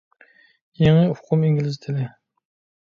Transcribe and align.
يېڭى 0.85 1.05
ئۇقۇم 1.11 1.47
ئىنگلىز 1.51 1.81
تىلى. 1.87 2.11